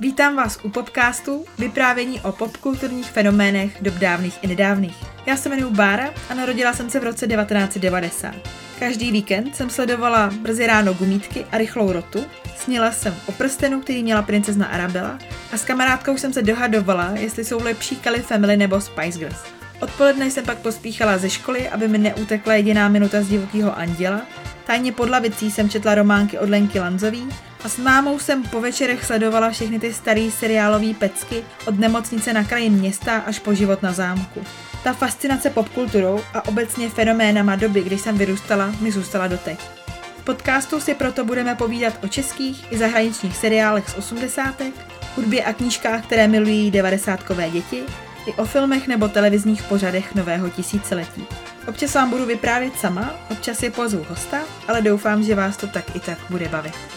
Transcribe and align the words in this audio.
Vítám 0.00 0.36
vás 0.36 0.58
u 0.62 0.70
Popcastu, 0.70 1.44
vyprávění 1.58 2.20
o 2.20 2.32
popkulturních 2.32 3.10
fenoménech 3.10 3.82
dob 3.82 3.94
dávných 3.94 4.38
i 4.42 4.46
nedávných. 4.46 4.96
Já 5.26 5.36
se 5.36 5.48
jmenuji 5.48 5.70
Bára 5.74 6.10
a 6.30 6.34
narodila 6.34 6.72
jsem 6.72 6.90
se 6.90 7.00
v 7.00 7.04
roce 7.04 7.26
1990. 7.26 8.34
Každý 8.78 9.12
víkend 9.12 9.56
jsem 9.56 9.70
sledovala 9.70 10.30
brzy 10.40 10.66
ráno 10.66 10.94
gumítky 10.94 11.46
a 11.52 11.58
rychlou 11.58 11.92
rotu, 11.92 12.24
snila 12.56 12.92
jsem 12.92 13.14
o 13.26 13.32
prstenu, 13.32 13.80
který 13.80 14.02
měla 14.02 14.22
princezna 14.22 14.66
Arabella 14.66 15.18
a 15.52 15.56
s 15.56 15.64
kamarádkou 15.64 16.16
jsem 16.16 16.32
se 16.32 16.42
dohadovala, 16.42 17.10
jestli 17.14 17.44
jsou 17.44 17.62
lepší 17.62 17.96
Kelly 17.96 18.20
Family 18.20 18.56
nebo 18.56 18.80
Spice 18.80 19.18
Girls. 19.18 19.38
Odpoledne 19.80 20.30
jsem 20.30 20.44
pak 20.44 20.58
pospíchala 20.58 21.18
ze 21.18 21.30
školy, 21.30 21.68
aby 21.68 21.88
mi 21.88 21.98
neutekla 21.98 22.54
jediná 22.54 22.88
minuta 22.88 23.22
z 23.22 23.28
divokého 23.28 23.78
anděla. 23.78 24.22
Tajně 24.66 24.92
pod 24.92 25.10
lavicí 25.10 25.50
jsem 25.50 25.68
četla 25.68 25.94
románky 25.94 26.38
od 26.38 26.48
Lenky 26.48 26.80
Lanzový 26.80 27.28
a 27.64 27.68
s 27.68 27.78
mámou 27.78 28.18
jsem 28.18 28.42
po 28.42 28.60
večerech 28.60 29.04
sledovala 29.04 29.50
všechny 29.50 29.78
ty 29.78 29.92
staré 29.92 30.30
seriálové 30.30 30.94
pecky 30.94 31.44
od 31.66 31.78
nemocnice 31.78 32.32
na 32.32 32.44
kraji 32.44 32.70
města 32.70 33.16
až 33.16 33.38
po 33.38 33.54
život 33.54 33.82
na 33.82 33.92
zámku. 33.92 34.44
Ta 34.84 34.92
fascinace 34.92 35.50
popkulturou 35.50 36.20
a 36.34 36.48
obecně 36.48 36.90
fenoménama 36.90 37.56
doby, 37.56 37.82
kdy 37.82 37.98
jsem 37.98 38.18
vyrůstala, 38.18 38.72
mi 38.80 38.92
zůstala 38.92 39.26
doteď. 39.26 39.58
V 40.18 40.24
podcastu 40.24 40.80
si 40.80 40.94
proto 40.94 41.24
budeme 41.24 41.54
povídat 41.54 42.04
o 42.04 42.08
českých 42.08 42.72
i 42.72 42.78
zahraničních 42.78 43.36
seriálech 43.36 43.88
z 43.88 43.94
osmdesátek, 43.94 44.74
hudbě 45.16 45.44
a 45.44 45.52
knížkách, 45.52 46.02
které 46.02 46.28
milují 46.28 46.70
devadesátkové 46.70 47.50
děti, 47.50 47.82
i 48.26 48.32
o 48.32 48.44
filmech 48.44 48.88
nebo 48.88 49.08
televizních 49.08 49.62
pořadech 49.62 50.14
nového 50.14 50.50
tisíciletí. 50.50 51.26
Občas 51.68 51.94
vám 51.94 52.10
budu 52.10 52.26
vyprávět 52.26 52.78
sama, 52.78 53.14
občas 53.30 53.62
je 53.62 53.70
pozvu 53.70 54.06
hosta, 54.08 54.38
ale 54.68 54.82
doufám, 54.82 55.22
že 55.22 55.34
vás 55.34 55.56
to 55.56 55.66
tak 55.66 55.96
i 55.96 56.00
tak 56.00 56.18
bude 56.30 56.48
bavit. 56.48 56.95